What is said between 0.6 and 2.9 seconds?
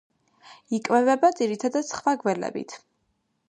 იკვებება ძირითადად სხვა გველებით.